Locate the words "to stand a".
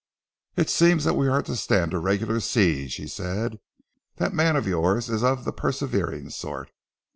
1.43-1.99